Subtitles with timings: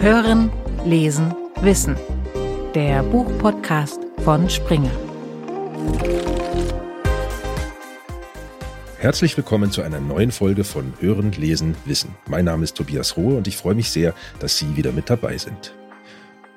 [0.00, 0.52] Hören,
[0.84, 1.96] Lesen, Wissen.
[2.72, 4.92] Der Buchpodcast von Springer.
[8.98, 12.14] Herzlich willkommen zu einer neuen Folge von Hören, Lesen, Wissen.
[12.28, 15.36] Mein Name ist Tobias Rohe und ich freue mich sehr, dass Sie wieder mit dabei
[15.36, 15.74] sind.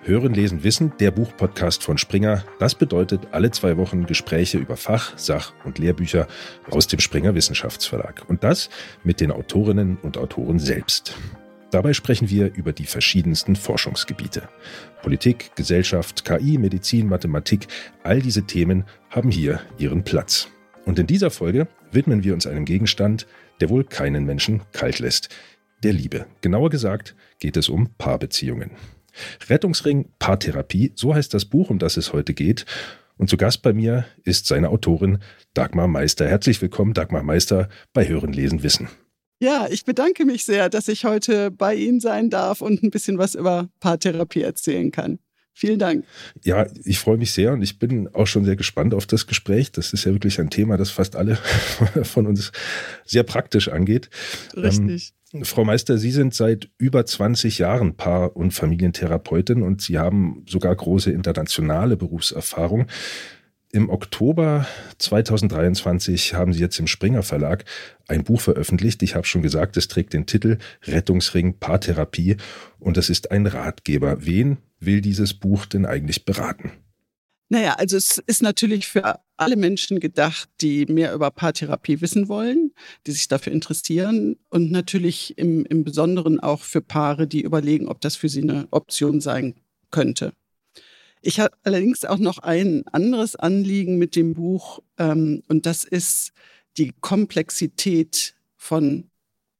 [0.03, 2.43] Hören, Lesen, Wissen, der Buchpodcast von Springer.
[2.59, 6.27] Das bedeutet alle zwei Wochen Gespräche über Fach-, Sach- und Lehrbücher
[6.69, 8.23] aus dem Springer Wissenschaftsverlag.
[8.27, 8.69] Und das
[9.03, 11.15] mit den Autorinnen und Autoren selbst.
[11.71, 14.49] Dabei sprechen wir über die verschiedensten Forschungsgebiete.
[15.01, 17.67] Politik, Gesellschaft, KI, Medizin, Mathematik,
[18.03, 20.49] all diese Themen haben hier ihren Platz.
[20.85, 23.25] Und in dieser Folge widmen wir uns einem Gegenstand,
[23.61, 25.29] der wohl keinen Menschen kalt lässt.
[25.83, 26.25] Der Liebe.
[26.41, 28.71] Genauer gesagt geht es um Paarbeziehungen.
[29.49, 32.65] Rettungsring Paartherapie, so heißt das Buch, um das es heute geht.
[33.17, 35.19] Und zu Gast bei mir ist seine Autorin
[35.53, 36.27] Dagmar Meister.
[36.27, 38.89] Herzlich willkommen, Dagmar Meister, bei Hören, Lesen, Wissen.
[39.41, 43.17] Ja, ich bedanke mich sehr, dass ich heute bei Ihnen sein darf und ein bisschen
[43.17, 45.17] was über Paartherapie erzählen kann.
[45.53, 46.05] Vielen Dank.
[46.43, 49.71] Ja, ich freue mich sehr und ich bin auch schon sehr gespannt auf das Gespräch.
[49.71, 51.35] Das ist ja wirklich ein Thema, das fast alle
[52.03, 52.51] von uns
[53.03, 54.11] sehr praktisch angeht.
[54.55, 55.13] Richtig.
[55.33, 60.45] Ähm, Frau Meister, Sie sind seit über 20 Jahren Paar- und Familientherapeutin und Sie haben
[60.47, 62.85] sogar große internationale Berufserfahrung.
[63.73, 67.63] Im Oktober 2023 haben Sie jetzt im Springer Verlag
[68.05, 69.01] ein Buch veröffentlicht.
[69.01, 72.35] Ich habe schon gesagt, es trägt den Titel Rettungsring Paartherapie
[72.79, 74.25] und das ist ein Ratgeber.
[74.25, 76.71] Wen will dieses Buch denn eigentlich beraten?
[77.47, 82.73] Naja, also es ist natürlich für alle Menschen gedacht, die mehr über Paartherapie wissen wollen,
[83.07, 88.01] die sich dafür interessieren und natürlich im, im Besonderen auch für Paare, die überlegen, ob
[88.01, 89.55] das für sie eine Option sein
[89.91, 90.33] könnte.
[91.21, 96.31] Ich habe allerdings auch noch ein anderes Anliegen mit dem Buch ähm, und das ist
[96.77, 99.09] die Komplexität von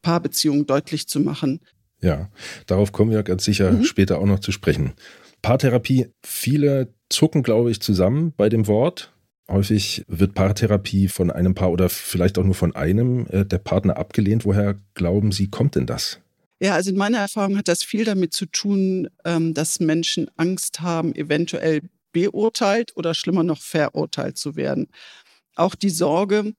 [0.02, 1.60] Paarbeziehungen deutlich zu machen.
[2.02, 2.32] Ja,
[2.66, 3.84] darauf kommen wir ganz sicher mhm.
[3.84, 4.94] später auch noch zu sprechen.
[5.42, 9.14] Paartherapie, viele zucken, glaube ich, zusammen bei dem Wort.
[9.50, 13.98] Häufig wird Paartherapie von einem Paar oder vielleicht auch nur von einem äh, der Partner
[13.98, 14.46] abgelehnt.
[14.46, 16.21] Woher glauben Sie, kommt denn das?
[16.62, 20.82] Ja, also in meiner Erfahrung hat das viel damit zu tun, ähm, dass Menschen Angst
[20.82, 24.88] haben, eventuell beurteilt oder schlimmer noch verurteilt zu werden.
[25.56, 26.54] Auch die Sorge,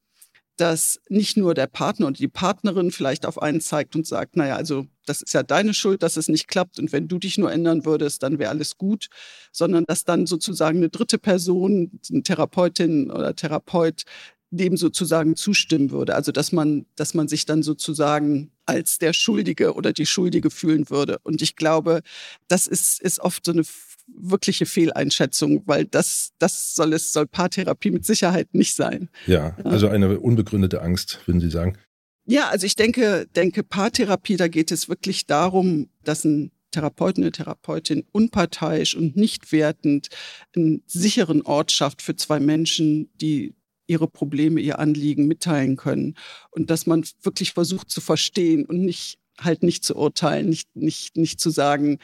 [0.57, 4.57] dass nicht nur der Partner und die Partnerin vielleicht auf einen zeigt und sagt, naja,
[4.57, 7.53] also das ist ja deine Schuld, dass es nicht klappt und wenn du dich nur
[7.53, 9.09] ändern würdest, dann wäre alles gut,
[9.53, 14.05] sondern dass dann sozusagen eine dritte Person, eine Therapeutin oder Therapeut,
[14.53, 16.15] dem sozusagen zustimmen würde.
[16.15, 20.89] Also dass man, dass man sich dann sozusagen als der Schuldige oder die Schuldige fühlen
[20.91, 21.19] würde.
[21.23, 22.03] Und ich glaube,
[22.49, 23.63] das ist, ist oft so eine
[24.07, 29.09] wirkliche Fehleinschätzung, weil das, das soll es, soll Paartherapie mit Sicherheit nicht sein.
[29.27, 31.79] Ja, also eine unbegründete Angst, würden Sie sagen?
[32.27, 37.33] Ja, also ich denke, denke Paartherapie, da geht es wirklich darum, dass ein Therapeut, eine
[37.33, 40.09] Therapeutin unparteiisch und nicht wertend
[40.55, 43.55] einen sicheren Ort schafft für zwei Menschen, die
[43.93, 46.15] ihre Probleme, ihr Anliegen mitteilen können.
[46.51, 51.17] Und dass man wirklich versucht zu verstehen und nicht halt nicht zu urteilen, nicht, nicht,
[51.17, 51.99] nicht zu sagen,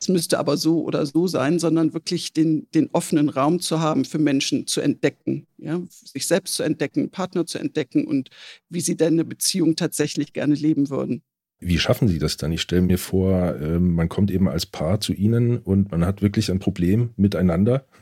[0.00, 4.04] es müsste aber so oder so sein, sondern wirklich den, den offenen Raum zu haben
[4.04, 8.30] für Menschen zu entdecken, ja, sich selbst zu entdecken, Partner zu entdecken und
[8.68, 11.22] wie sie denn eine Beziehung tatsächlich gerne leben würden.
[11.60, 12.52] Wie schaffen Sie das dann?
[12.52, 16.22] Ich stelle mir vor, ähm, man kommt eben als Paar zu Ihnen und man hat
[16.22, 17.84] wirklich ein Problem miteinander.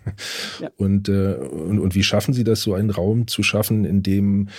[0.60, 0.70] Ja.
[0.76, 4.50] Und, äh, und, und wie schaffen Sie das, so einen Raum zu schaffen, in dem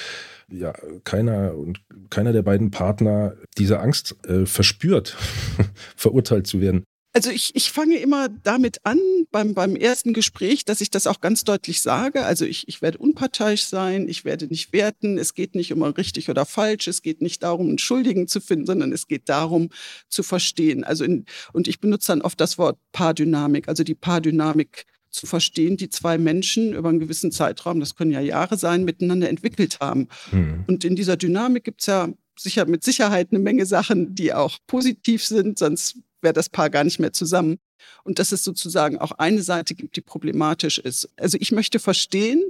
[0.52, 0.74] ja
[1.06, 5.16] keiner und keiner der beiden Partner diese Angst äh, verspürt,
[5.96, 6.84] verurteilt zu werden?
[7.18, 9.00] Also ich, ich fange immer damit an,
[9.32, 12.24] beim, beim ersten Gespräch, dass ich das auch ganz deutlich sage.
[12.24, 16.30] Also ich, ich werde unparteiisch sein, ich werde nicht werten, es geht nicht um richtig
[16.30, 19.70] oder falsch, es geht nicht darum, einen Schuldigen zu finden, sondern es geht darum,
[20.10, 20.84] zu verstehen.
[20.84, 25.76] Also in, und ich benutze dann oft das Wort Paardynamik, also die Paardynamik zu verstehen,
[25.76, 30.08] die zwei Menschen über einen gewissen Zeitraum, das können ja Jahre sein, miteinander entwickelt haben.
[30.32, 30.66] Mhm.
[30.68, 34.60] Und in dieser Dynamik gibt es ja sicher mit Sicherheit eine Menge Sachen, die auch
[34.68, 37.58] positiv sind, sonst wäre das Paar gar nicht mehr zusammen.
[38.04, 41.10] Und dass es sozusagen auch eine Seite gibt, die problematisch ist.
[41.18, 42.44] Also ich möchte verstehen,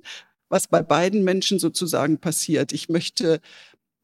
[0.50, 2.72] was bei beiden Menschen sozusagen passiert.
[2.72, 3.42] Ich möchte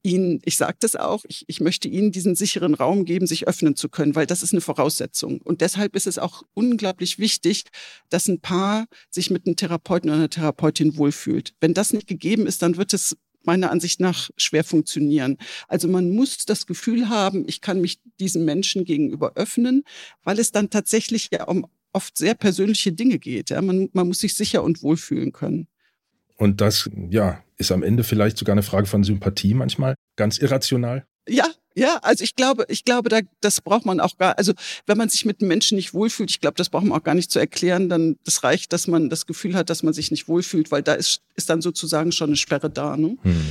[0.03, 3.75] ihnen, ich sage das auch, ich, ich möchte ihnen diesen sicheren Raum geben, sich öffnen
[3.75, 5.39] zu können, weil das ist eine Voraussetzung.
[5.41, 7.63] Und deshalb ist es auch unglaublich wichtig,
[8.09, 11.53] dass ein Paar sich mit einem Therapeuten oder einer Therapeutin wohlfühlt.
[11.61, 15.37] Wenn das nicht gegeben ist, dann wird es meiner Ansicht nach schwer funktionieren.
[15.67, 19.83] Also man muss das Gefühl haben, ich kann mich diesen Menschen gegenüber öffnen,
[20.23, 23.49] weil es dann tatsächlich ja um oft sehr persönliche Dinge geht.
[23.49, 23.61] Ja?
[23.61, 25.67] Man, man muss sich sicher und wohlfühlen können.
[26.35, 31.05] Und das, ja, ist am Ende vielleicht sogar eine Frage von Sympathie manchmal, ganz irrational.
[31.27, 34.53] Ja, Ja, also ich glaube, ich glaube, da, das braucht man auch gar, also
[34.85, 37.15] wenn man sich mit einem Menschen nicht wohlfühlt, ich glaube, das braucht man auch gar
[37.15, 40.27] nicht zu erklären, dann das reicht, dass man das Gefühl hat, dass man sich nicht
[40.27, 42.95] wohlfühlt, weil da ist, ist dann sozusagen schon eine Sperre da.
[42.95, 43.17] Ne?
[43.21, 43.45] Hm.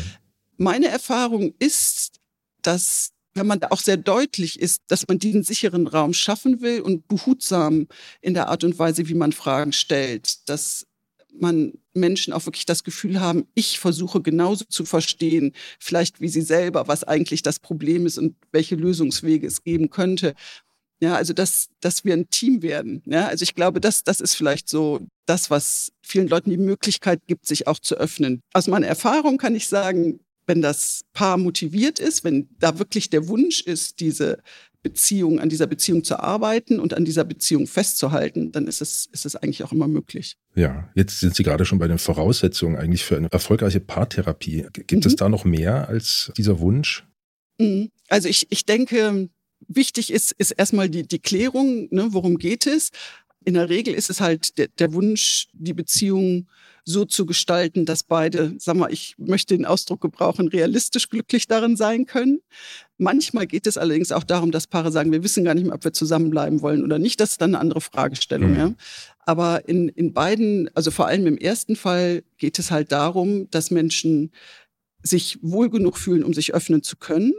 [0.56, 2.20] Meine Erfahrung ist,
[2.62, 6.80] dass wenn man da auch sehr deutlich ist, dass man diesen sicheren Raum schaffen will
[6.80, 7.88] und behutsam
[8.20, 10.86] in der Art und Weise, wie man Fragen stellt, dass
[11.38, 16.42] man Menschen auch wirklich das Gefühl haben, ich versuche genauso zu verstehen, vielleicht wie sie
[16.42, 20.34] selber, was eigentlich das Problem ist und welche Lösungswege es geben könnte.
[21.00, 23.02] Ja, also dass, dass wir ein Team werden.
[23.06, 27.20] Ja, also ich glaube, das, das ist vielleicht so das, was vielen Leuten die Möglichkeit
[27.26, 28.40] gibt, sich auch zu öffnen.
[28.52, 33.28] Aus meiner Erfahrung kann ich sagen, wenn das Paar motiviert ist, wenn da wirklich der
[33.28, 34.38] Wunsch ist, diese
[34.82, 39.24] Beziehung, an dieser Beziehung zu arbeiten und an dieser Beziehung festzuhalten, dann ist es, ist
[39.24, 40.36] es eigentlich auch immer möglich.
[40.54, 44.66] Ja, jetzt sind Sie gerade schon bei den Voraussetzungen eigentlich für eine erfolgreiche Paartherapie.
[44.72, 45.08] Gibt mhm.
[45.08, 47.06] es da noch mehr als dieser Wunsch?
[47.58, 47.90] Mhm.
[48.08, 49.28] Also ich, ich denke,
[49.68, 52.90] wichtig ist, ist erstmal die, die Klärung, ne, worum geht es.
[53.44, 56.48] In der Regel ist es halt der, der Wunsch, die Beziehung
[56.84, 61.76] so zu gestalten, dass beide, sag mal, ich möchte den Ausdruck gebrauchen, realistisch glücklich darin
[61.76, 62.40] sein können.
[62.98, 65.84] Manchmal geht es allerdings auch darum, dass Paare sagen, wir wissen gar nicht mehr, ob
[65.84, 67.20] wir zusammenbleiben wollen oder nicht.
[67.20, 68.50] Das ist dann eine andere Fragestellung.
[68.50, 68.56] Mhm.
[68.56, 68.74] Ja.
[69.24, 73.70] Aber in, in beiden, also vor allem im ersten Fall geht es halt darum, dass
[73.70, 74.32] Menschen
[75.04, 77.32] sich wohl genug fühlen, um sich öffnen zu können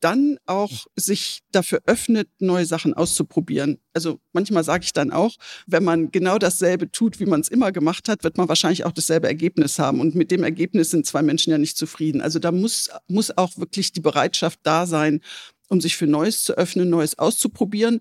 [0.00, 3.78] dann auch sich dafür öffnet, neue Sachen auszuprobieren.
[3.94, 7.72] Also manchmal sage ich dann auch, wenn man genau dasselbe tut, wie man es immer
[7.72, 10.00] gemacht hat, wird man wahrscheinlich auch dasselbe Ergebnis haben.
[10.00, 12.20] Und mit dem Ergebnis sind zwei Menschen ja nicht zufrieden.
[12.20, 15.20] Also da muss, muss auch wirklich die Bereitschaft da sein,
[15.68, 18.00] um sich für Neues zu öffnen, Neues auszuprobieren.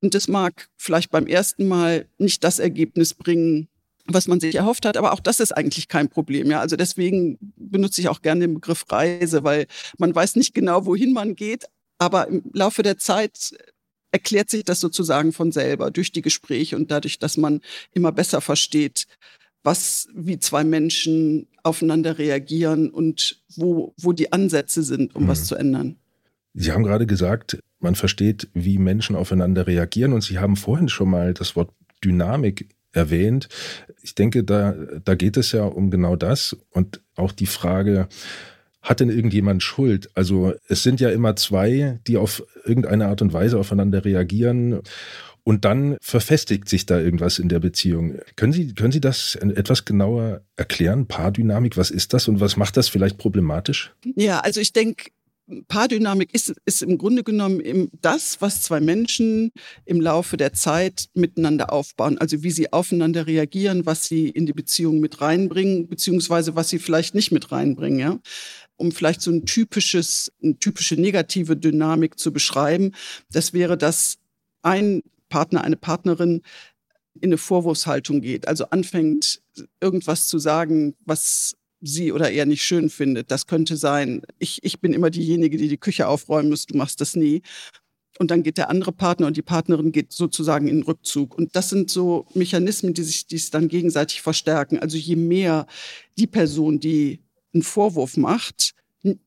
[0.00, 3.68] Und das mag vielleicht beim ersten Mal nicht das Ergebnis bringen,
[4.08, 4.96] was man sich erhofft hat.
[4.96, 6.50] Aber auch das ist eigentlich kein Problem.
[6.50, 9.66] Ja, also deswegen benutze ich auch gerne den Begriff Reise, weil
[9.98, 11.66] man weiß nicht genau, wohin man geht.
[11.98, 13.54] Aber im Laufe der Zeit
[14.10, 17.60] erklärt sich das sozusagen von selber durch die Gespräche und dadurch, dass man
[17.92, 19.06] immer besser versteht,
[19.62, 25.28] was, wie zwei Menschen aufeinander reagieren und wo, wo die Ansätze sind, um mhm.
[25.28, 25.96] was zu ändern.
[26.54, 31.10] Sie haben gerade gesagt, man versteht, wie Menschen aufeinander reagieren und Sie haben vorhin schon
[31.10, 31.70] mal das Wort
[32.02, 33.48] Dynamik erwähnt.
[34.02, 34.74] Ich denke, da,
[35.04, 38.08] da geht es ja um genau das und auch die Frage,
[38.80, 40.08] hat denn irgendjemand Schuld?
[40.14, 44.80] Also es sind ja immer zwei, die auf irgendeine Art und Weise aufeinander reagieren.
[45.44, 48.18] Und dann verfestigt sich da irgendwas in der Beziehung.
[48.36, 51.06] Können Sie, können Sie das etwas genauer erklären?
[51.06, 53.94] Paardynamik, was ist das und was macht das vielleicht problematisch?
[54.14, 55.10] Ja, also ich denke,
[55.68, 59.50] Paardynamik ist, ist im Grunde genommen das, was zwei Menschen
[59.84, 62.18] im Laufe der Zeit miteinander aufbauen.
[62.18, 66.78] Also wie sie aufeinander reagieren, was sie in die Beziehung mit reinbringen, beziehungsweise was sie
[66.78, 68.18] vielleicht nicht mit reinbringen, ja.
[68.76, 72.92] Um vielleicht so ein typisches, eine typische negative Dynamik zu beschreiben,
[73.32, 74.18] das wäre, dass
[74.62, 76.42] ein Partner, eine Partnerin
[77.20, 79.42] in eine Vorwurfshaltung geht, also anfängt,
[79.80, 83.30] irgendwas zu sagen, was sie oder er nicht schön findet.
[83.30, 87.00] Das könnte sein, ich, ich bin immer diejenige, die die Küche aufräumen muss, du machst
[87.00, 87.42] das nie.
[88.18, 91.38] Und dann geht der andere Partner und die Partnerin geht sozusagen in Rückzug.
[91.38, 94.78] Und das sind so Mechanismen, die sich, die dann gegenseitig verstärken.
[94.80, 95.66] Also je mehr
[96.16, 97.20] die Person, die
[97.54, 98.74] einen Vorwurf macht,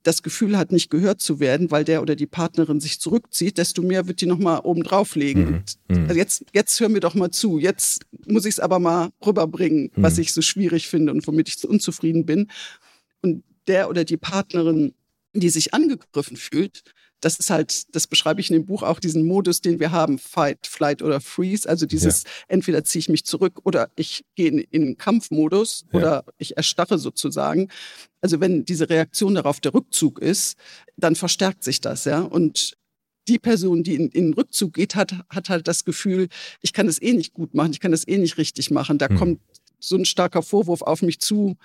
[0.03, 3.81] das Gefühl hat, nicht gehört zu werden, weil der oder die Partnerin sich zurückzieht, desto
[3.81, 5.63] mehr wird die nochmal oben drauflegen.
[5.87, 5.95] Mhm.
[5.95, 6.03] mhm.
[6.07, 7.57] Also jetzt, jetzt hör mir doch mal zu.
[7.57, 10.03] Jetzt muss ich es aber mal rüberbringen, mhm.
[10.03, 12.49] was ich so schwierig finde und womit ich so unzufrieden bin.
[13.21, 14.93] Und der oder die Partnerin,
[15.33, 16.83] die sich angegriffen fühlt,
[17.21, 20.17] das ist halt, das beschreibe ich in dem Buch auch, diesen Modus, den wir haben,
[20.17, 21.69] Fight, Flight oder Freeze.
[21.69, 22.29] Also dieses, ja.
[22.49, 25.99] entweder ziehe ich mich zurück oder ich gehe in, in den Kampfmodus ja.
[25.99, 27.69] oder ich erstarre sozusagen.
[28.21, 30.57] Also wenn diese Reaktion darauf der Rückzug ist,
[30.97, 32.21] dann verstärkt sich das, ja.
[32.21, 32.75] Und
[33.27, 36.27] die Person, die in, in den Rückzug geht, hat, hat halt das Gefühl,
[36.61, 38.97] ich kann das eh nicht gut machen, ich kann das eh nicht richtig machen.
[38.97, 39.17] Da hm.
[39.17, 39.41] kommt
[39.79, 41.55] so ein starker Vorwurf auf mich zu.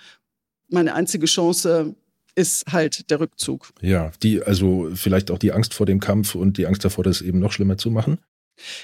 [0.69, 1.95] Meine einzige Chance,
[2.37, 3.71] ist halt der Rückzug.
[3.81, 7.21] Ja, die, also vielleicht auch die Angst vor dem Kampf und die Angst davor, das
[7.21, 8.19] eben noch schlimmer zu machen.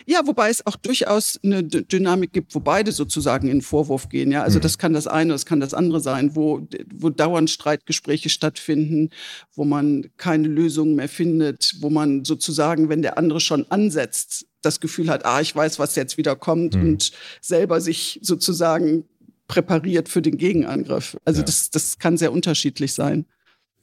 [0.06, 4.32] Ja, wobei es auch durchaus eine D Dynamik gibt, wo beide sozusagen in Vorwurf gehen.
[4.32, 4.64] Ja, also mhm.
[4.64, 9.10] das kann das eine, das kann das andere sein, wo, wo dauernd Streitgespräche stattfinden,
[9.56, 14.80] wo man keine Lösung mehr findet, wo man sozusagen, wenn der andere schon ansetzt, das
[14.80, 16.82] Gefühl hat, ah, ich weiß, was jetzt wieder kommt mhm.
[16.82, 19.06] und selber sich sozusagen
[19.48, 21.18] präpariert für den Gegenangriff.
[21.26, 21.46] Also ja.
[21.46, 23.26] das, das kann sehr unterschiedlich sein.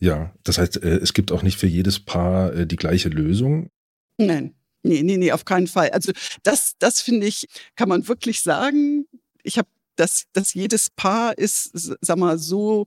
[0.00, 3.70] Ja, das heißt, äh, es gibt auch nicht für jedes Paar äh, die gleiche Lösung.
[4.18, 5.90] Nein, nee, nee, nee, auf keinen Fall.
[5.90, 9.06] Also das, das finde ich, kann man wirklich sagen.
[9.42, 9.68] Ich habe
[10.00, 12.86] dass, dass jedes Paar ist, sag mal, so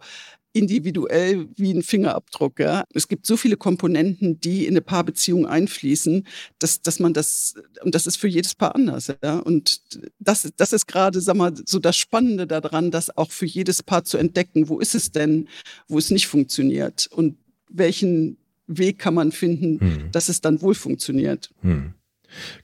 [0.53, 2.60] individuell wie ein Fingerabdruck.
[2.60, 2.86] Ja?
[2.93, 6.25] Es gibt so viele Komponenten, die in eine Paarbeziehung einfließen,
[6.60, 9.13] dass, dass man das, und das ist für jedes Paar anders.
[9.24, 9.39] Ja?
[9.39, 9.81] Und
[10.19, 14.03] das, das ist gerade, sag mal, so das Spannende daran, das auch für jedes Paar
[14.03, 14.69] zu entdecken.
[14.69, 15.50] Wo ist es denn,
[15.88, 17.07] wo es nicht funktioniert?
[17.07, 17.38] Und
[17.69, 20.12] welchen Weg kann man finden, hm.
[20.12, 21.50] dass es dann wohl funktioniert?
[21.62, 21.95] Hm.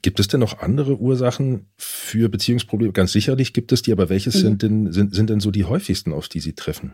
[0.02, 2.94] Gibt es denn noch andere Ursachen für Beziehungsprobleme?
[2.94, 4.34] Ganz sicherlich gibt es die, aber welche mhm.
[4.34, 6.94] sind denn, sind, sind denn so die häufigsten, auf die Sie treffen?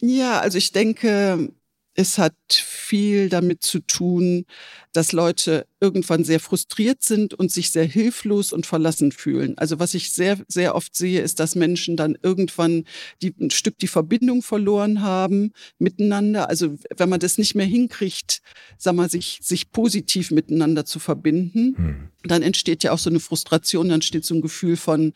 [0.00, 1.52] Ja, also ich denke,
[1.94, 4.46] es hat viel damit zu tun,
[4.92, 9.58] dass Leute irgendwann sehr frustriert sind und sich sehr hilflos und verlassen fühlen.
[9.58, 12.84] Also was ich sehr, sehr oft sehe, ist, dass Menschen dann irgendwann
[13.22, 16.48] die, ein Stück die Verbindung verloren haben miteinander.
[16.48, 18.40] Also wenn man das nicht mehr hinkriegt,
[18.78, 22.08] sag mal, sich, sich positiv miteinander zu verbinden, hm.
[22.24, 25.12] dann entsteht ja auch so eine Frustration, dann steht so ein Gefühl von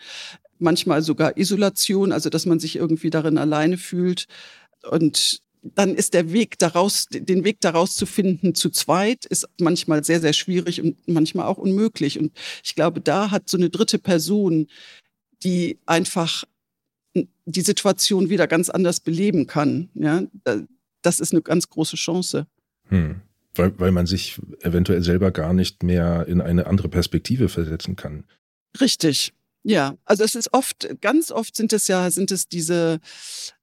[0.59, 4.27] manchmal sogar Isolation, also dass man sich irgendwie darin alleine fühlt.
[4.91, 10.05] Und dann ist der Weg daraus, den Weg daraus zu finden zu zweit, ist manchmal
[10.05, 12.19] sehr, sehr schwierig und manchmal auch unmöglich.
[12.19, 14.67] Und ich glaube, da hat so eine dritte Person,
[15.43, 16.45] die einfach
[17.47, 19.89] die Situation wieder ganz anders beleben kann.
[19.95, 20.23] Ja,
[21.03, 22.47] das ist eine ganz große Chance.
[22.89, 23.21] Hm.
[23.55, 28.25] Weil, weil man sich eventuell selber gar nicht mehr in eine andere Perspektive versetzen kann.
[28.81, 29.33] Richtig.
[29.63, 33.01] Ja, also es ist oft, ganz oft sind es ja, sind es diese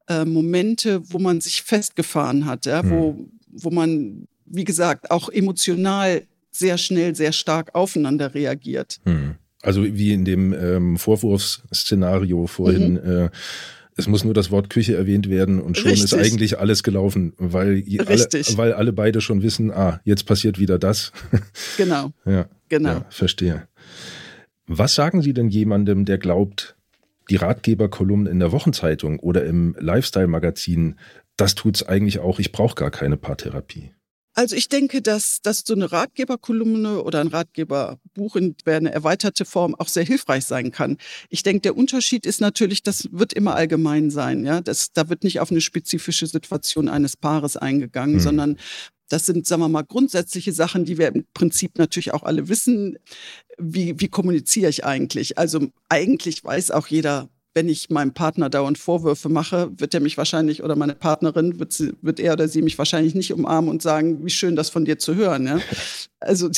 [0.08, 2.92] äh, Momente, wo man sich festgefahren hat, ja, mhm.
[2.92, 9.00] wo, wo man, wie gesagt, auch emotional sehr schnell, sehr stark aufeinander reagiert.
[9.06, 9.36] Mhm.
[9.62, 13.26] Also wie in dem ähm, Vorwurfsszenario vorhin, mhm.
[13.26, 13.30] äh,
[13.96, 16.12] es muss nur das Wort Küche erwähnt werden und schon Richtig.
[16.12, 20.80] ist eigentlich alles gelaufen, weil alle, weil alle beide schon wissen, ah, jetzt passiert wieder
[20.80, 21.12] das.
[21.78, 22.12] Genau.
[22.26, 22.90] ja, genau.
[22.90, 23.68] Ja, verstehe.
[24.66, 26.78] Was sagen Sie denn jemandem, der glaubt,
[27.32, 31.00] die Ratgeberkolumnen in der Wochenzeitung oder im Lifestyle-Magazin,
[31.38, 33.94] das tut's eigentlich auch, ich brauche gar keine Paartherapie?
[34.34, 39.76] Also ich denke, dass, dass so eine Ratgeberkolumne oder ein Ratgeberbuch in eine erweiterte Form
[39.76, 40.98] auch sehr hilfreich sein kann.
[41.30, 44.46] Ich denke, der Unterschied ist natürlich, das wird immer allgemein sein.
[44.46, 48.22] Ja, das, da wird nicht auf eine spezifische Situation eines Paares eingegangen, hm.
[48.22, 48.58] sondern
[49.12, 52.98] das sind, sagen wir mal, grundsätzliche Sachen, die wir im Prinzip natürlich auch alle wissen.
[53.58, 55.38] Wie, wie kommuniziere ich eigentlich?
[55.38, 60.18] Also eigentlich weiß auch jeder, wenn ich meinem Partner dauernd Vorwürfe mache, wird er mich
[60.18, 63.82] wahrscheinlich oder meine Partnerin wird, sie, wird er oder sie mich wahrscheinlich nicht umarmen und
[63.82, 65.46] sagen, wie schön das von dir zu hören.
[65.46, 65.60] Ja?
[66.24, 66.52] Also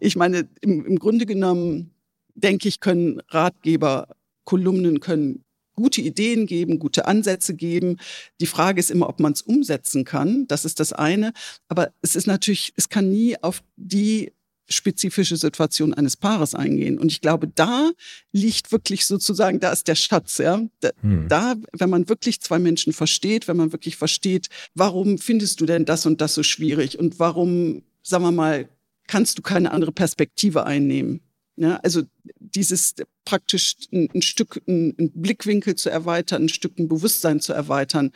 [0.00, 1.92] ich meine, im, im Grunde genommen
[2.34, 4.08] denke ich, können Ratgeber,
[4.44, 5.44] Kolumnen können
[5.78, 7.98] gute Ideen geben, gute Ansätze geben.
[8.40, 10.48] Die Frage ist immer, ob man es umsetzen kann.
[10.48, 11.32] Das ist das eine.
[11.68, 14.32] Aber es ist natürlich, es kann nie auf die
[14.68, 16.98] spezifische Situation eines Paares eingehen.
[16.98, 17.92] Und ich glaube, da
[18.32, 20.60] liegt wirklich sozusagen, da ist der Schatz, ja.
[20.80, 21.28] Da, hm.
[21.28, 25.84] da, wenn man wirklich zwei Menschen versteht, wenn man wirklich versteht, warum findest du denn
[25.84, 28.68] das und das so schwierig und warum, sagen wir mal,
[29.06, 31.20] kannst du keine andere Perspektive einnehmen?
[31.60, 32.02] Ja, also
[32.38, 37.52] dieses praktisch ein, ein Stück, ein, ein, Blickwinkel zu erweitern, ein Stück ein Bewusstsein zu
[37.52, 38.12] erweitern,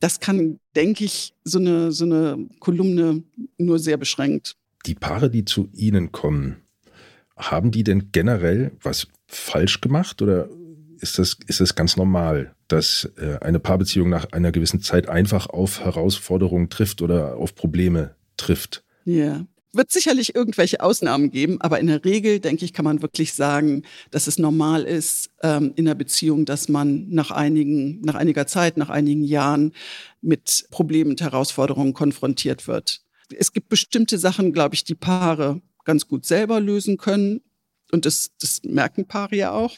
[0.00, 3.22] das kann, denke ich, so eine, so eine Kolumne
[3.56, 4.56] nur sehr beschränkt.
[4.84, 6.56] Die Paare, die zu Ihnen kommen,
[7.36, 10.48] haben die denn generell was falsch gemacht oder
[10.98, 15.48] ist das, ist das ganz normal, dass äh, eine Paarbeziehung nach einer gewissen Zeit einfach
[15.48, 18.82] auf Herausforderungen trifft oder auf Probleme trifft?
[19.04, 23.32] Ja, wird sicherlich irgendwelche Ausnahmen geben, aber in der Regel, denke ich, kann man wirklich
[23.34, 28.46] sagen, dass es normal ist ähm, in der Beziehung, dass man nach einigen, nach einiger
[28.46, 29.72] Zeit, nach einigen Jahren
[30.20, 33.00] mit Problemen und Herausforderungen konfrontiert wird.
[33.38, 37.40] Es gibt bestimmte Sachen, glaube ich, die Paare ganz gut selber lösen können.
[37.90, 39.76] Und das, das merken Paare ja auch.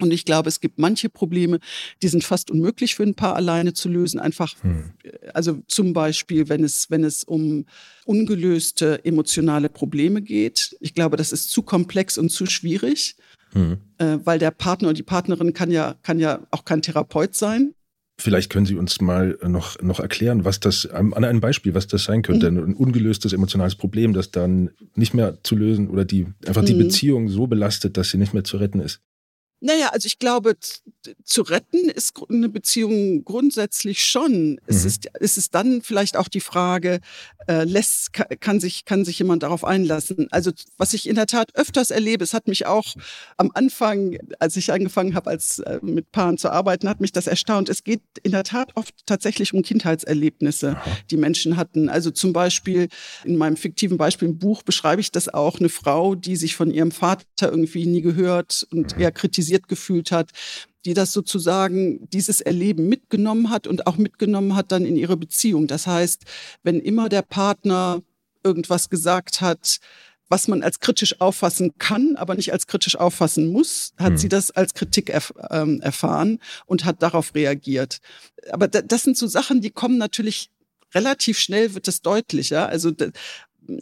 [0.00, 1.60] Und ich glaube, es gibt manche Probleme,
[2.02, 4.20] die sind fast unmöglich für ein Paar alleine zu lösen.
[4.20, 4.90] Einfach, hm.
[5.34, 7.66] also zum Beispiel, wenn es, wenn es um
[8.04, 10.76] ungelöste emotionale Probleme geht.
[10.80, 13.16] Ich glaube, das ist zu komplex und zu schwierig,
[13.52, 13.78] hm.
[13.98, 17.74] äh, weil der Partner und die Partnerin kann ja, kann ja auch kein Therapeut sein.
[18.20, 22.04] Vielleicht können Sie uns mal noch, noch erklären, was das, an einem Beispiel, was das
[22.04, 22.50] sein könnte.
[22.50, 22.58] Mhm.
[22.58, 26.80] Ein ungelöstes emotionales Problem, das dann nicht mehr zu lösen oder die, einfach die mhm.
[26.80, 29.00] Beziehung so belastet, dass sie nicht mehr zu retten ist.
[29.60, 30.56] Naja, also ich glaube,
[31.24, 34.58] zu retten ist eine Beziehung grundsätzlich schon.
[34.66, 34.86] Es, mhm.
[34.86, 37.00] ist, es ist dann vielleicht auch die Frage,
[37.46, 40.28] äh, lässt, kann, sich, kann sich jemand darauf einlassen?
[40.30, 42.94] Also was ich in der Tat öfters erlebe, es hat mich auch
[43.36, 47.26] am Anfang, als ich angefangen habe, als äh, mit Paaren zu arbeiten, hat mich das
[47.26, 47.68] erstaunt.
[47.68, 50.96] Es geht in der Tat oft tatsächlich um Kindheitserlebnisse, Aha.
[51.10, 51.88] die Menschen hatten.
[51.88, 52.88] Also zum Beispiel
[53.24, 56.70] in meinem fiktiven Beispiel im Buch beschreibe ich das auch, eine Frau, die sich von
[56.70, 59.02] ihrem Vater irgendwie nie gehört und mhm.
[59.02, 60.30] eher kritisiert traumatisiert gefühlt hat,
[60.84, 65.66] die das sozusagen dieses Erleben mitgenommen hat und auch mitgenommen hat dann in ihre Beziehung.
[65.66, 66.24] Das heißt,
[66.62, 68.02] wenn immer der Partner
[68.42, 69.78] irgendwas gesagt hat,
[70.30, 74.18] was man als kritisch auffassen kann, aber nicht als kritisch auffassen muss, hat hm.
[74.18, 77.98] sie das als Kritik erf ähm, erfahren und hat darauf reagiert.
[78.52, 80.50] Aber das sind so Sachen, die kommen natürlich
[80.94, 82.68] relativ schnell, wird es deutlicher.
[82.68, 82.92] Also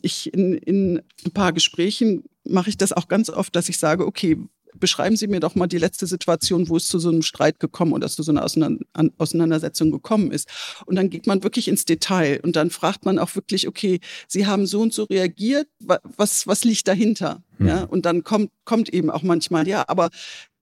[0.01, 4.07] ich in, in ein paar Gesprächen mache ich das auch ganz oft, dass ich sage,
[4.07, 4.39] okay,
[4.81, 7.93] beschreiben Sie mir doch mal die letzte Situation, wo es zu so einem Streit gekommen
[7.93, 10.49] oder zu so einer Auseinandersetzung gekommen ist.
[10.87, 14.47] Und dann geht man wirklich ins Detail und dann fragt man auch wirklich, okay, Sie
[14.47, 17.43] haben so und so reagiert, was, was liegt dahinter?
[17.59, 17.67] Mhm.
[17.67, 20.11] Ja, und dann kommt, kommt eben auch manchmal, ja, aber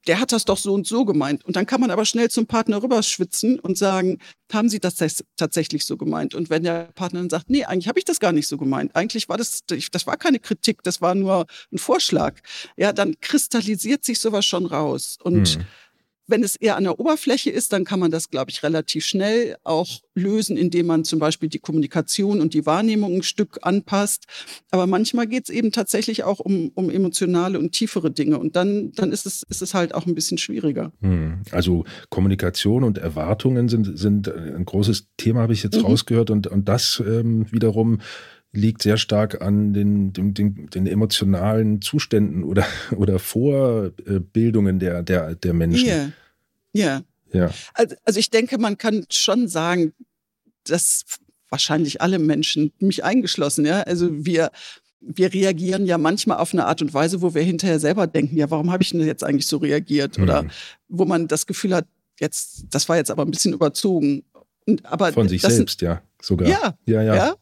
[0.06, 1.44] der hat das doch so und so gemeint.
[1.44, 4.18] Und dann kann man aber schnell zum Partner rüberschwitzen und sagen,
[4.52, 4.96] haben Sie das
[5.36, 6.34] tatsächlich so gemeint?
[6.34, 8.94] Und wenn der Partner dann sagt, nee, eigentlich habe ich das gar nicht so gemeint.
[8.94, 12.40] Eigentlich war das, das war keine Kritik, das war nur ein Vorschlag.
[12.76, 15.18] Ja, dann kristallisiert sich sowas schon raus.
[15.22, 15.64] Und mhm.
[16.28, 19.56] Wenn es eher an der Oberfläche ist, dann kann man das, glaube ich, relativ schnell
[19.64, 24.24] auch lösen, indem man zum Beispiel die Kommunikation und die Wahrnehmung ein Stück anpasst.
[24.70, 28.38] Aber manchmal geht es eben tatsächlich auch um, um emotionale und tiefere Dinge.
[28.38, 30.92] Und dann, dann ist, es, ist es halt auch ein bisschen schwieriger.
[31.00, 31.42] Hm.
[31.52, 35.86] Also Kommunikation und Erwartungen sind, sind ein großes Thema, habe ich jetzt mhm.
[35.86, 36.30] rausgehört.
[36.30, 38.00] Und, und das ähm, wiederum
[38.56, 45.34] liegt sehr stark an den, den, den, den emotionalen Zuständen oder, oder Vorbildungen der, der,
[45.34, 45.88] der Menschen.
[45.88, 46.10] Ja.
[46.72, 47.02] Ja.
[47.32, 47.50] ja.
[47.74, 49.92] Also, also ich denke, man kann schon sagen,
[50.64, 51.04] dass
[51.48, 54.50] wahrscheinlich alle Menschen, mich eingeschlossen, ja, also wir,
[55.00, 58.50] wir reagieren ja manchmal auf eine Art und Weise, wo wir hinterher selber denken, ja,
[58.50, 60.18] warum habe ich denn jetzt eigentlich so reagiert?
[60.18, 60.50] Oder mhm.
[60.88, 61.86] wo man das Gefühl hat,
[62.18, 64.24] jetzt, das war jetzt aber ein bisschen überzogen.
[64.66, 66.48] Und, aber Von sich selbst, ja, sogar.
[66.48, 67.14] Ja, ja, ja.
[67.14, 67.34] ja.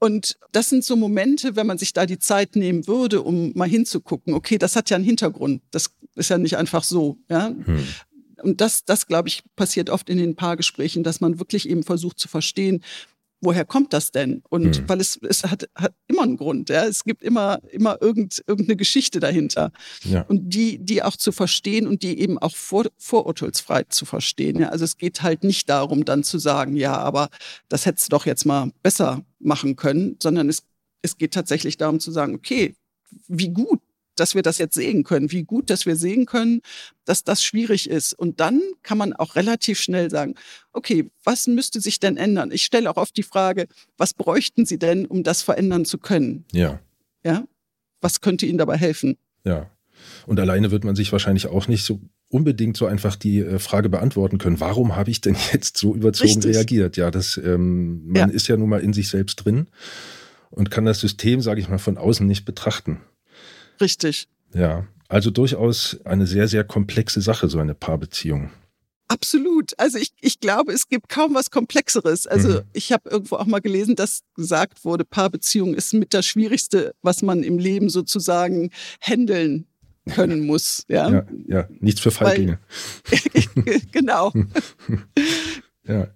[0.00, 3.68] Und das sind so Momente, wenn man sich da die Zeit nehmen würde, um mal
[3.68, 5.62] hinzugucken, okay, das hat ja einen Hintergrund.
[5.72, 7.48] Das ist ja nicht einfach so, ja.
[7.48, 7.86] Hm.
[8.42, 12.20] Und das, das glaube ich, passiert oft in den Paargesprächen, dass man wirklich eben versucht
[12.20, 12.84] zu verstehen,
[13.40, 14.42] woher kommt das denn?
[14.48, 14.88] Und hm.
[14.88, 16.84] weil es, es hat, hat immer einen Grund, ja.
[16.84, 19.72] Es gibt immer, immer irgend, irgendeine Geschichte dahinter.
[20.04, 20.22] Ja.
[20.22, 24.60] Und die, die auch zu verstehen und die eben auch vor, vorurteilsfrei zu verstehen.
[24.60, 24.68] Ja.
[24.68, 27.28] Also es geht halt nicht darum, dann zu sagen, ja, aber
[27.68, 30.64] das hättest du doch jetzt mal besser machen können, sondern es,
[31.02, 32.74] es geht tatsächlich darum zu sagen, okay,
[33.26, 33.80] wie gut
[34.18, 36.60] dass wir das jetzt sehen können, wie gut, dass wir sehen können,
[37.04, 38.12] dass das schwierig ist.
[38.12, 40.34] Und dann kann man auch relativ schnell sagen,
[40.72, 42.50] okay, was müsste sich denn ändern?
[42.50, 46.44] Ich stelle auch oft die Frage, was bräuchten Sie denn, um das verändern zu können?
[46.52, 46.80] Ja.
[47.24, 47.46] Ja.
[48.00, 49.16] Was könnte Ihnen dabei helfen?
[49.44, 49.70] Ja.
[50.26, 53.88] Und alleine wird man sich wahrscheinlich auch nicht so unbedingt so einfach die äh, Frage
[53.88, 56.56] beantworten können, warum habe ich denn jetzt so überzogen Richtig.
[56.56, 56.96] reagiert?
[56.96, 58.34] Ja, das ähm, man ja.
[58.34, 59.68] ist ja nun mal in sich selbst drin
[60.50, 63.00] und kann das System, sage ich mal, von außen nicht betrachten.
[63.80, 64.28] Richtig.
[64.54, 68.50] Ja, also durchaus eine sehr, sehr komplexe Sache, so eine Paarbeziehung.
[69.08, 69.72] Absolut.
[69.78, 72.26] Also ich, ich glaube, es gibt kaum was Komplexeres.
[72.26, 72.60] Also mhm.
[72.74, 77.22] ich habe irgendwo auch mal gelesen, dass gesagt wurde, Paarbeziehung ist mit das Schwierigste, was
[77.22, 79.66] man im Leben sozusagen handeln
[80.08, 80.84] können muss.
[80.88, 81.68] Ja, ja, ja.
[81.80, 82.58] nichts für Feiglinge.
[83.92, 84.32] genau.
[85.86, 86.08] ja.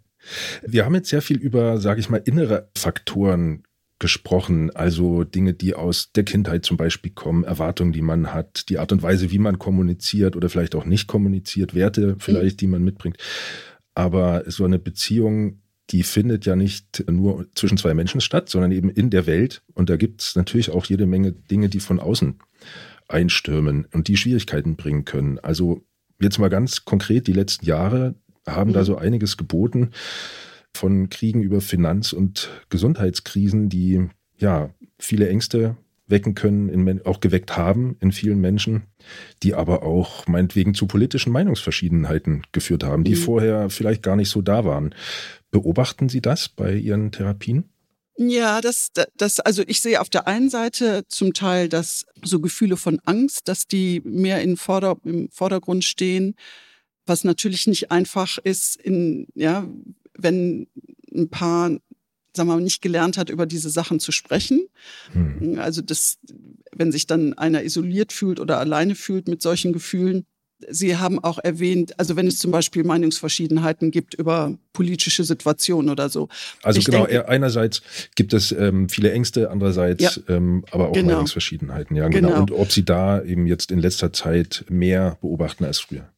[0.66, 3.64] Wir haben jetzt sehr viel über, sage ich mal, innere Faktoren
[4.02, 8.78] gesprochen, also Dinge, die aus der Kindheit zum Beispiel kommen, Erwartungen, die man hat, die
[8.78, 12.82] Art und Weise, wie man kommuniziert oder vielleicht auch nicht kommuniziert, Werte vielleicht, die man
[12.82, 13.18] mitbringt.
[13.94, 18.90] Aber so eine Beziehung, die findet ja nicht nur zwischen zwei Menschen statt, sondern eben
[18.90, 19.62] in der Welt.
[19.72, 22.40] Und da gibt es natürlich auch jede Menge Dinge, die von außen
[23.12, 25.38] einstürmen und die Schwierigkeiten bringen können.
[25.38, 25.82] Also
[26.20, 28.14] jetzt mal ganz konkret, die letzten Jahre
[28.46, 28.74] haben mhm.
[28.74, 29.90] da so einiges geboten
[30.74, 35.76] von Kriegen über Finanz- und Gesundheitskrisen, die ja viele Ängste
[36.08, 38.84] wecken können, in, auch geweckt haben in vielen Menschen,
[39.42, 43.20] die aber auch meinetwegen zu politischen Meinungsverschiedenheiten geführt haben, die mhm.
[43.20, 44.94] vorher vielleicht gar nicht so da waren.
[45.50, 47.71] Beobachten Sie das bei Ihren Therapien?
[48.16, 52.76] Ja, das, das, also ich sehe auf der einen Seite zum Teil, dass so Gefühle
[52.76, 56.34] von Angst, dass die mehr in Vorder-, im Vordergrund stehen,
[57.06, 59.66] was natürlich nicht einfach ist, in, ja,
[60.16, 60.68] wenn
[61.10, 61.70] ein Paar
[62.34, 64.66] sagen wir mal, nicht gelernt hat, über diese Sachen zu sprechen.
[65.12, 65.58] Mhm.
[65.58, 66.18] Also das,
[66.74, 70.24] wenn sich dann einer isoliert fühlt oder alleine fühlt mit solchen Gefühlen.
[70.70, 76.08] Sie haben auch erwähnt, also wenn es zum Beispiel Meinungsverschiedenheiten gibt über politische Situationen oder
[76.08, 76.28] so.
[76.62, 77.82] Also ich genau, denke, einerseits
[78.14, 81.12] gibt es ähm, viele Ängste, andererseits ja, ähm, aber auch genau.
[81.12, 81.96] Meinungsverschiedenheiten.
[81.96, 82.28] Ja, genau.
[82.28, 82.40] genau.
[82.40, 86.08] Und ob Sie da eben jetzt in letzter Zeit mehr beobachten als früher.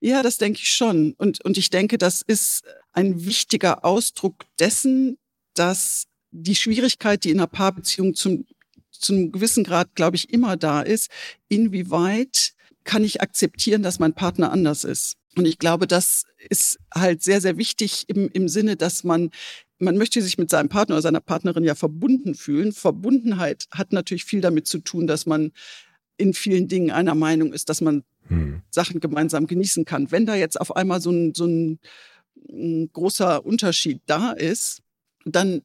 [0.00, 1.14] Ja, das denke ich schon.
[1.18, 2.62] Und, und ich denke, das ist
[2.92, 5.18] ein wichtiger Ausdruck dessen,
[5.54, 8.46] dass die Schwierigkeit, die in einer Paarbeziehung zum,
[8.90, 11.10] zum gewissen Grad, glaube ich, immer da ist,
[11.48, 12.52] inwieweit
[12.86, 15.16] kann ich akzeptieren, dass mein Partner anders ist?
[15.36, 19.30] Und ich glaube, das ist halt sehr, sehr wichtig im, im Sinne, dass man
[19.78, 22.72] man möchte sich mit seinem Partner oder seiner Partnerin ja verbunden fühlen.
[22.72, 25.52] Verbundenheit hat natürlich viel damit zu tun, dass man
[26.16, 28.62] in vielen Dingen einer Meinung ist, dass man hm.
[28.70, 30.10] Sachen gemeinsam genießen kann.
[30.10, 31.78] Wenn da jetzt auf einmal so ein, so ein,
[32.48, 34.82] ein großer Unterschied da ist,
[35.24, 35.62] dann,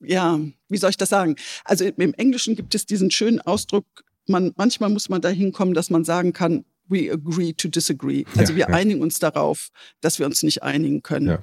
[0.00, 1.36] ja, wie soll ich das sagen?
[1.64, 3.84] Also im Englischen gibt es diesen schönen Ausdruck,
[4.28, 8.24] man, manchmal muss man dahin kommen, dass man sagen kann, we agree to disagree.
[8.36, 8.74] Also ja, wir ja.
[8.74, 9.68] einigen uns darauf,
[10.00, 11.28] dass wir uns nicht einigen können.
[11.28, 11.40] Ja.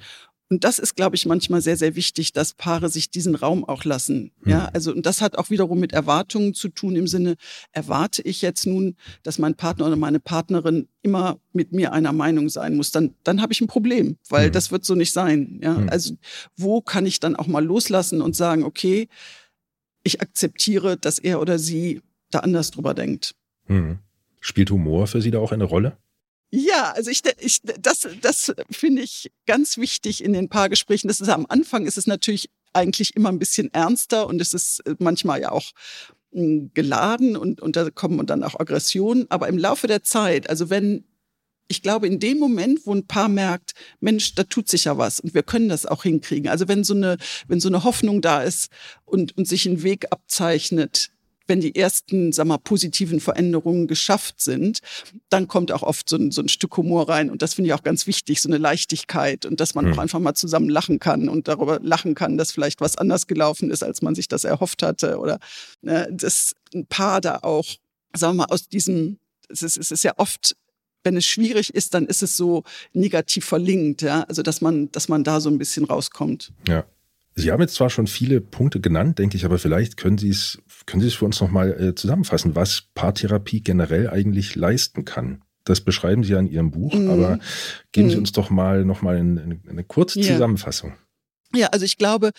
[0.51, 3.83] Und das ist, glaube ich, manchmal sehr, sehr wichtig, dass Paare sich diesen Raum auch
[3.83, 4.31] lassen.
[4.45, 4.69] Ja, mhm.
[4.73, 7.35] also, und das hat auch wiederum mit Erwartungen zu tun im Sinne,
[7.71, 12.49] erwarte ich jetzt nun, dass mein Partner oder meine Partnerin immer mit mir einer Meinung
[12.49, 14.53] sein muss, dann, dann habe ich ein Problem, weil mhm.
[14.53, 15.59] das wird so nicht sein.
[15.61, 15.89] Ja, mhm.
[15.89, 16.15] also,
[16.57, 19.07] wo kann ich dann auch mal loslassen und sagen, okay,
[20.03, 23.35] ich akzeptiere, dass er oder sie da anders drüber denkt.
[23.67, 23.99] Mhm.
[24.41, 25.97] Spielt Humor für Sie da auch eine Rolle?
[26.51, 31.07] Ja, also ich, ich das, das finde ich ganz wichtig in den Paargesprächen.
[31.07, 34.79] Das ist am Anfang ist es natürlich eigentlich immer ein bisschen ernster und es ist
[34.85, 35.71] äh, manchmal ja auch
[36.31, 39.27] hm, geladen und, und da kommen dann auch Aggressionen.
[39.29, 41.03] Aber im Laufe der Zeit, also wenn
[41.71, 45.19] ich glaube, in dem Moment, wo ein Paar merkt, Mensch, da tut sich ja was
[45.19, 46.49] und wir können das auch hinkriegen.
[46.49, 48.71] Also wenn so eine, wenn so eine Hoffnung da ist
[49.05, 51.11] und, und sich ein Weg abzeichnet,
[51.49, 54.79] wenn die ersten, sag mal, positiven Veränderungen geschafft sind,
[55.29, 57.29] dann kommt auch oft so ein, so ein Stück Humor rein.
[57.29, 59.93] Und das finde ich auch ganz wichtig, so eine Leichtigkeit und dass man mhm.
[59.93, 63.71] auch einfach mal zusammen lachen kann und darüber lachen kann, dass vielleicht was anders gelaufen
[63.71, 65.17] ist, als man sich das erhofft hatte.
[65.17, 65.39] Oder
[65.81, 67.65] ne, dass ein Paar da auch,
[68.15, 69.17] sagen wir mal, aus diesem,
[69.49, 70.55] es ist, es ist ja oft
[71.03, 74.23] wenn es schwierig ist, dann ist es so negativ verlinkt, ja.
[74.23, 76.51] Also dass man, dass man da so ein bisschen rauskommt.
[76.67, 76.85] Ja.
[77.35, 80.59] Sie haben jetzt zwar schon viele Punkte genannt, denke ich, aber vielleicht können Sie es,
[80.89, 85.43] können Sie es für uns nochmal äh, zusammenfassen, was Paartherapie generell eigentlich leisten kann.
[85.63, 87.09] Das beschreiben Sie ja in Ihrem Buch, mm.
[87.09, 87.39] aber
[87.91, 88.09] geben mm.
[88.09, 88.21] Sie mhm.
[88.21, 90.33] uns doch mal nochmal eine, eine kurze ja.
[90.33, 90.93] Zusammenfassung.
[91.53, 92.31] Ja, also ich glaube,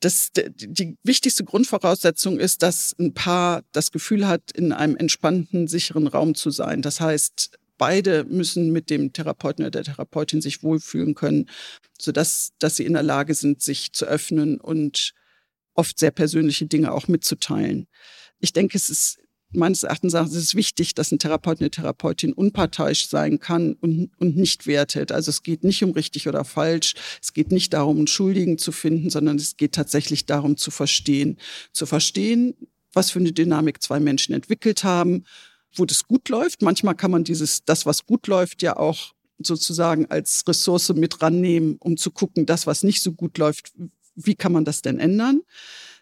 [0.00, 6.08] dass die wichtigste Grundvoraussetzung ist, dass ein Paar das Gefühl hat, in einem entspannten, sicheren
[6.08, 6.82] Raum zu sein.
[6.82, 11.48] Das heißt, beide müssen mit dem Therapeuten oder der Therapeutin sich wohlfühlen können,
[11.98, 15.14] sodass dass sie in der Lage sind, sich zu öffnen und
[15.74, 17.86] oft sehr persönliche Dinge auch mitzuteilen.
[18.40, 19.18] Ich denke, es ist
[19.52, 24.36] meines Erachtens es ist wichtig, dass ein Therapeut, eine Therapeutin unparteiisch sein kann und, und
[24.36, 25.12] nicht wertet.
[25.12, 26.94] Also es geht nicht um richtig oder falsch.
[27.22, 31.38] Es geht nicht darum, einen Schuldigen zu finden, sondern es geht tatsächlich darum zu verstehen.
[31.72, 32.54] Zu verstehen,
[32.92, 35.24] was für eine Dynamik zwei Menschen entwickelt haben
[35.78, 36.62] wo das gut läuft.
[36.62, 41.76] Manchmal kann man dieses, das, was gut läuft, ja auch sozusagen als Ressource mit rannehmen,
[41.80, 43.72] um zu gucken, das, was nicht so gut läuft,
[44.14, 45.42] wie kann man das denn ändern?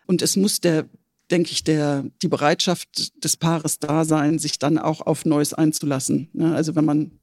[0.07, 0.89] Und es muss der,
[1.31, 6.29] denke ich, der, die Bereitschaft des Paares da sein, sich dann auch auf Neues einzulassen.
[6.33, 6.55] Ne?
[6.55, 7.19] Also wenn man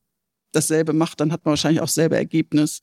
[0.52, 2.82] dasselbe macht, dann hat man wahrscheinlich auch selbe Ergebnis.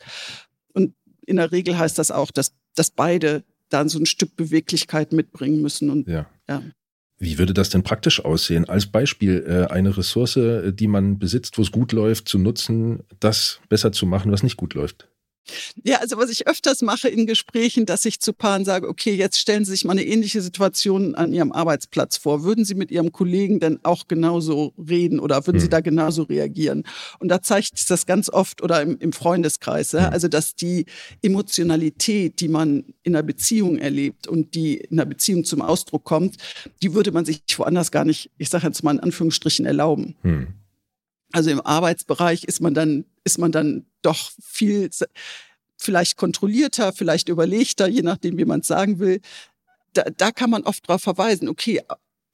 [0.73, 0.95] Und
[1.27, 5.61] in der Regel heißt das auch, dass, dass beide dann so ein Stück Beweglichkeit mitbringen
[5.61, 5.91] müssen.
[5.91, 6.27] Und ja.
[6.49, 6.63] ja.
[7.19, 8.69] Wie würde das denn praktisch aussehen?
[8.69, 13.03] Als Beispiel äh, eine Ressource, äh, die man besitzt, wo es gut läuft, zu nutzen,
[13.21, 15.09] das besser zu machen, was nicht gut läuft.
[15.85, 19.39] Ja, also was ich öfters mache in Gesprächen, dass ich zu Paaren sage, okay, jetzt
[19.39, 22.43] stellen Sie sich mal eine ähnliche Situation an Ihrem Arbeitsplatz vor.
[22.43, 25.63] Würden Sie mit Ihrem Kollegen denn auch genauso reden oder würden hm.
[25.63, 26.85] Sie da genauso reagieren?
[27.19, 30.07] Und da zeigt sich das ganz oft oder im, im Freundeskreis, ja?
[30.07, 30.13] Hm.
[30.13, 30.87] also dass die
[31.23, 36.37] Emotionalität, die man in einer Beziehung erlebt und die in einer Beziehung zum Ausdruck kommt,
[36.83, 40.17] die würde man sich woanders gar nicht, ich sage jetzt mal in Anführungsstrichen, erlauben.
[40.23, 40.49] Hm.
[41.33, 44.91] Also im Arbeitsbereich ist man dann, ist man dann doch viel,
[45.77, 49.21] vielleicht kontrollierter, vielleicht überlegter, je nachdem, wie man es sagen will.
[49.93, 51.83] Da, da kann man oft darauf verweisen, okay,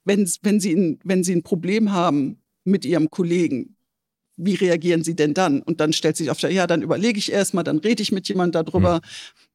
[0.05, 3.75] wenn, wenn, Sie ein, wenn Sie ein Problem haben mit Ihrem Kollegen,
[4.35, 5.61] wie reagieren Sie denn dann?
[5.61, 8.65] Und dann stellt sich auf, ja, dann überlege ich erstmal, dann rede ich mit jemandem
[8.65, 8.95] darüber.
[8.95, 9.01] Mhm.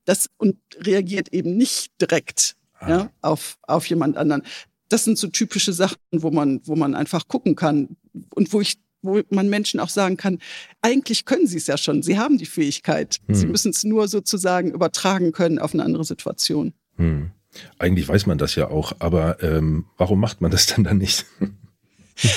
[0.05, 2.89] Das, und reagiert eben nicht direkt ah.
[2.89, 4.43] ja, auf, auf jemand anderen.
[4.89, 7.97] Das sind so typische Sachen, wo man, wo man einfach gucken kann
[8.35, 10.39] und wo ich wo man Menschen auch sagen kann,
[10.83, 13.19] eigentlich können sie es ja schon, sie haben die Fähigkeit.
[13.27, 13.35] Hm.
[13.35, 16.73] Sie müssen es nur sozusagen übertragen können auf eine andere Situation.
[16.97, 17.31] Hm.
[17.79, 21.27] Eigentlich weiß man das ja auch, aber ähm, warum macht man das dann dann nicht?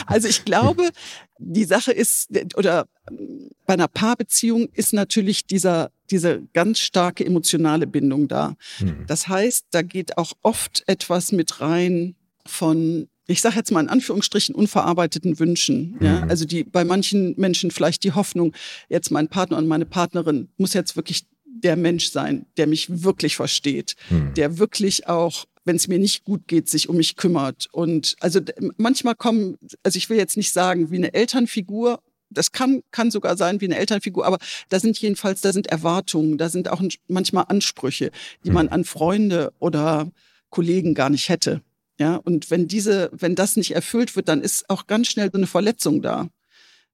[0.05, 0.89] Also ich glaube,
[1.39, 2.85] die Sache ist, oder
[3.65, 8.55] bei einer Paarbeziehung ist natürlich dieser, diese ganz starke emotionale Bindung da.
[8.77, 9.05] Hm.
[9.07, 13.89] Das heißt, da geht auch oft etwas mit rein von ich sage jetzt mal in
[13.89, 15.97] Anführungsstrichen, unverarbeiteten Wünschen.
[15.99, 16.25] Ja?
[16.25, 16.29] Mhm.
[16.29, 18.53] Also die bei manchen Menschen vielleicht die Hoffnung,
[18.89, 23.35] jetzt mein Partner und meine Partnerin muss jetzt wirklich der Mensch sein, der mich wirklich
[23.35, 24.33] versteht, mhm.
[24.35, 27.67] der wirklich auch wenn es mir nicht gut geht, sich um mich kümmert.
[27.71, 28.39] Und also
[28.77, 33.37] manchmal kommen, also ich will jetzt nicht sagen wie eine Elternfigur, das kann, kann sogar
[33.37, 34.37] sein wie eine Elternfigur, aber
[34.69, 38.11] da sind jedenfalls, da sind Erwartungen, da sind auch manchmal Ansprüche,
[38.45, 38.73] die man hm.
[38.73, 40.09] an Freunde oder
[40.49, 41.61] Kollegen gar nicht hätte.
[42.01, 45.37] Ja, und wenn diese, wenn das nicht erfüllt wird, dann ist auch ganz schnell so
[45.37, 46.29] eine Verletzung da.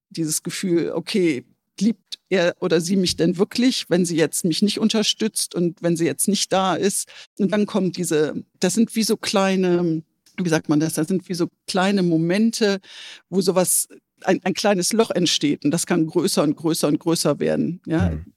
[0.10, 1.46] Dieses Gefühl, okay,
[1.80, 5.96] liebt er oder sie mich denn wirklich, wenn sie jetzt mich nicht unterstützt und wenn
[5.96, 7.08] sie jetzt nicht da ist?
[7.40, 10.04] Und dann kommt diese, das sind wie so kleine,
[10.44, 12.82] wie sagt man das, das sind wie so kleine Momente,
[13.30, 13.88] wo sowas,
[14.24, 17.80] ein, ein kleines Loch entsteht und das kann größer und größer und größer werden.
[17.86, 18.10] Ja.
[18.10, 18.34] Hm.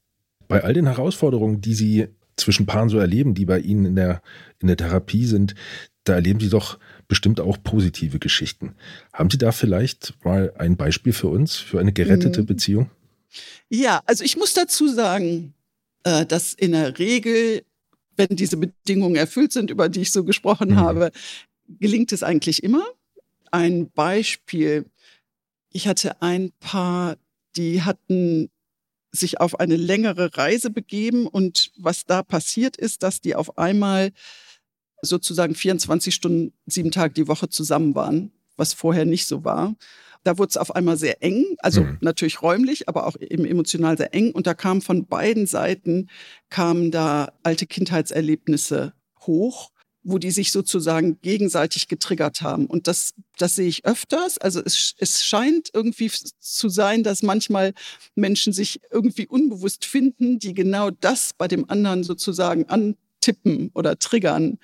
[0.46, 2.06] Bei all den Herausforderungen, die Sie
[2.36, 4.22] zwischen Paaren so erleben, die bei Ihnen in der,
[4.60, 5.54] in der Therapie sind,
[6.04, 8.74] da erleben Sie doch bestimmt auch positive Geschichten.
[9.12, 12.46] Haben Sie da vielleicht mal ein Beispiel für uns, für eine gerettete mhm.
[12.46, 12.90] Beziehung?
[13.68, 15.54] Ja, also ich muss dazu sagen,
[16.04, 17.62] äh, dass in der Regel,
[18.16, 20.76] wenn diese Bedingungen erfüllt sind, über die ich so gesprochen mhm.
[20.76, 21.12] habe,
[21.68, 22.84] gelingt es eigentlich immer.
[23.50, 24.86] Ein Beispiel.
[25.70, 27.16] Ich hatte ein Paar,
[27.56, 28.50] die hatten
[29.12, 34.12] sich auf eine längere Reise begeben und was da passiert ist, dass die auf einmal
[35.02, 39.74] sozusagen 24 Stunden, sieben Tage die Woche zusammen waren, was vorher nicht so war.
[40.22, 41.98] Da wurde es auf einmal sehr eng, also mhm.
[42.02, 44.32] natürlich räumlich, aber auch eben emotional sehr eng.
[44.32, 46.08] Und da kamen von beiden Seiten
[46.50, 48.92] kamen da alte Kindheitserlebnisse
[49.26, 49.70] hoch,
[50.02, 52.66] wo die sich sozusagen gegenseitig getriggert haben.
[52.66, 54.38] Und das, das sehe ich öfters.
[54.38, 57.72] Also es, es scheint irgendwie zu sein, dass manchmal
[58.14, 62.66] Menschen sich irgendwie unbewusst finden, die genau das bei dem anderen sozusagen
[63.20, 64.58] antippen oder triggern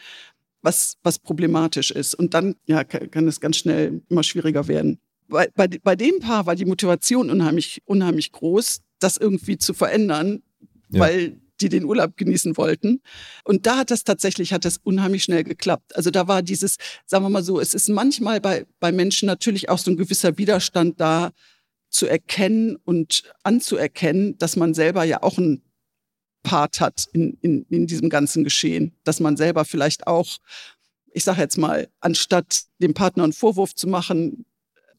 [0.63, 2.15] was, was problematisch ist.
[2.15, 6.47] Und dann ja, kann es ganz schnell immer schwieriger werden bei, bei, bei dem Paar
[6.47, 10.43] war die Motivation unheimlich, unheimlich groß, das irgendwie zu verändern,
[10.91, 11.01] ja.
[11.01, 13.01] weil die den Urlaub genießen wollten.
[13.45, 15.97] Und da hat das tatsächlich, hat das unheimlich schnell geklappt.
[15.97, 19.71] Also da war dieses, sagen wir mal so, es ist manchmal bei, bei Menschen natürlich
[19.71, 21.33] auch so ein gewisser Widerstand da
[21.89, 25.63] zu erkennen und anzuerkennen, dass man selber ja auch ein
[26.47, 30.39] Part hat in, in, in diesem ganzen Geschehen, dass man selber vielleicht auch
[31.17, 34.45] ich sage jetzt mal, anstatt dem Partner einen Vorwurf zu machen,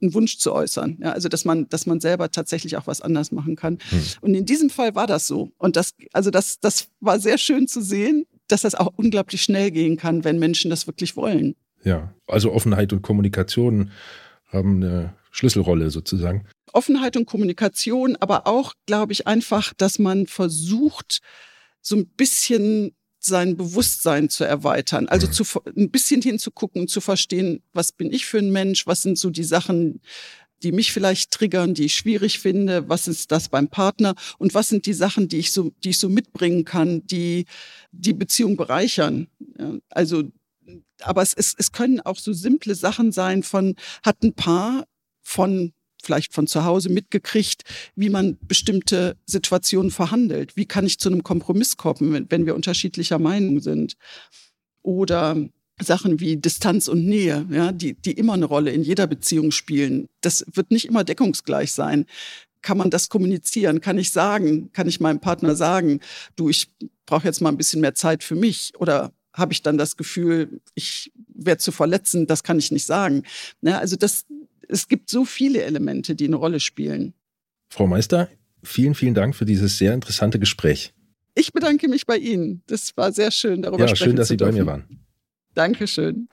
[0.02, 0.98] einen Wunsch zu äußern.
[1.00, 3.78] Ja, also dass man, dass man selber tatsächlich auch was anders machen kann.
[3.90, 4.02] Hm.
[4.22, 5.52] Und in diesem Fall war das so.
[5.60, 9.70] Und das, also das, das war sehr schön zu sehen, dass das auch unglaublich schnell
[9.70, 11.56] gehen kann, wenn Menschen das wirklich wollen.
[11.84, 13.92] Ja, also Offenheit und Kommunikation
[14.48, 16.48] haben eine Schlüsselrolle sozusagen.
[16.74, 21.20] Offenheit und Kommunikation, aber auch, glaube ich, einfach, dass man versucht,
[21.82, 25.08] so ein bisschen sein Bewusstsein zu erweitern.
[25.08, 25.32] Also mhm.
[25.32, 29.30] zu, ein bisschen hinzugucken, zu verstehen, was bin ich für ein Mensch, was sind so
[29.30, 30.02] die Sachen,
[30.64, 34.70] die mich vielleicht triggern, die ich schwierig finde, was ist das beim Partner und was
[34.70, 37.46] sind die Sachen, die ich so, die ich so mitbringen kann, die
[37.92, 39.28] die Beziehung bereichern.
[39.90, 40.24] Also,
[41.02, 44.88] aber es, es, es können auch so simple Sachen sein von, hat ein Paar
[45.22, 45.74] von
[46.08, 47.64] vielleicht von zu Hause mitgekriegt,
[47.96, 50.56] wie man bestimmte Situationen verhandelt.
[50.56, 53.98] Wie kann ich zu einem Kompromiss kommen, wenn wir unterschiedlicher Meinung sind?
[54.84, 55.36] Oder
[55.82, 60.08] Sachen wie Distanz und Nähe, ja, die, die immer eine Rolle in jeder Beziehung spielen.
[60.22, 62.06] Das wird nicht immer deckungsgleich sein.
[62.62, 63.82] Kann man das kommunizieren?
[63.82, 64.72] Kann ich sagen?
[64.72, 66.00] Kann ich meinem Partner sagen,
[66.38, 66.72] du, ich
[67.06, 68.72] brauche jetzt mal ein bisschen mehr Zeit für mich?
[68.80, 72.28] Oder habe ich dann das Gefühl, ich werde zu verletzen?
[72.28, 73.24] Das kann ich nicht sagen.
[73.62, 74.26] Ja, also das,
[74.68, 77.14] es gibt so viele Elemente, die eine Rolle spielen.
[77.70, 78.30] Frau Meister,
[78.64, 80.94] vielen, vielen Dank für dieses sehr interessante Gespräch.
[81.36, 82.64] Ich bedanke mich bei Ihnen.
[82.68, 84.56] Das war sehr schön, darüber ja, sprechen schön, dass Sie dürfen.
[84.56, 85.06] bei mir waren.
[85.54, 86.30] Dankeschön.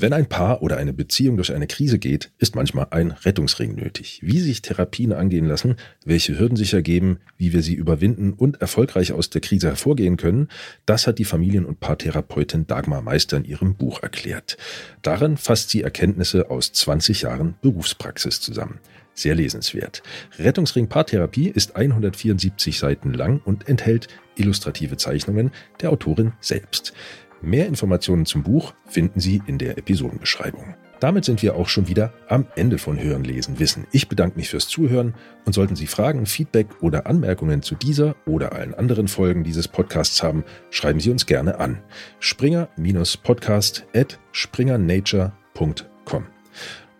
[0.00, 4.20] Wenn ein Paar oder eine Beziehung durch eine Krise geht, ist manchmal ein Rettungsring nötig.
[4.22, 9.10] Wie sich Therapien angehen lassen, welche Hürden sich ergeben, wie wir sie überwinden und erfolgreich
[9.10, 10.50] aus der Krise hervorgehen können,
[10.86, 14.56] das hat die Familien- und Paartherapeutin Dagmar Meister in ihrem Buch erklärt.
[15.02, 18.78] Darin fasst sie Erkenntnisse aus 20 Jahren Berufspraxis zusammen.
[19.14, 20.04] Sehr lesenswert.
[20.38, 24.06] Rettungsring Paartherapie ist 174 Seiten lang und enthält
[24.36, 26.92] illustrative Zeichnungen der Autorin selbst.
[27.40, 30.74] Mehr Informationen zum Buch finden Sie in der Episodenbeschreibung.
[31.00, 33.86] Damit sind wir auch schon wieder am Ende von Hören, Lesen, Wissen.
[33.92, 38.50] Ich bedanke mich fürs Zuhören und sollten Sie Fragen, Feedback oder Anmerkungen zu dieser oder
[38.52, 41.78] allen anderen Folgen dieses Podcasts haben, schreiben Sie uns gerne an.
[42.18, 46.26] Springer-podcast at springernature.com.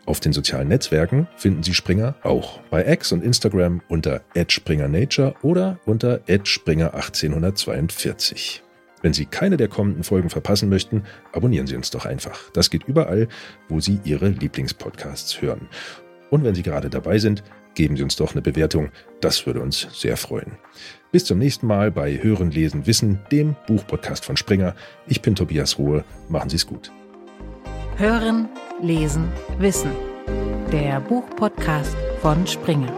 [0.07, 5.81] Auf den sozialen Netzwerken finden Sie Springer auch bei X und Instagram unter @springernature oder
[5.85, 8.68] unter @springer1842.
[9.03, 12.51] Wenn Sie keine der kommenden Folgen verpassen möchten, abonnieren Sie uns doch einfach.
[12.51, 13.29] Das geht überall,
[13.69, 15.69] wo Sie Ihre Lieblingspodcasts hören.
[16.31, 17.43] Und wenn Sie gerade dabei sind,
[17.75, 18.91] geben Sie uns doch eine Bewertung.
[19.21, 20.59] Das würde uns sehr freuen.
[21.13, 24.75] Bis zum nächsten Mal bei Hören, Lesen, Wissen, dem Buchpodcast von Springer.
[25.07, 26.05] Ich bin Tobias Ruhe.
[26.29, 26.93] Machen Sie es gut.
[27.97, 28.49] Hören,
[28.83, 29.93] Lesen, Wissen.
[30.73, 32.93] Der Buchpodcast von Springer.